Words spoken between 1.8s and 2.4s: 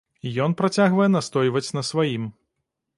на сваім.